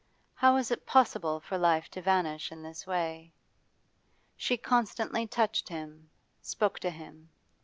[0.33, 3.35] How was it possible for life to vanish in this way?
[4.35, 6.09] She constantly touched him,
[6.41, 7.29] spoke to him.